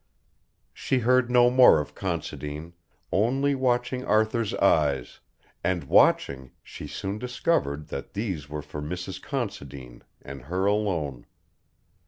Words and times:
She 0.73 0.97
heard 1.01 1.29
no 1.29 1.51
more 1.51 1.79
of 1.79 1.93
Considine, 1.93 2.73
only 3.11 3.53
watching 3.53 4.03
Arthur's 4.03 4.55
eyes, 4.55 5.19
and 5.63 5.83
watching, 5.83 6.49
she 6.63 6.87
soon 6.87 7.19
discovered 7.19 7.89
that 7.89 8.13
these 8.15 8.49
were 8.49 8.63
for 8.63 8.81
Mrs. 8.81 9.21
Considine 9.21 10.03
and 10.23 10.41
her 10.45 10.65
alone. 10.65 11.27